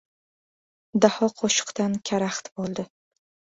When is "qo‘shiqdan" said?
1.43-2.01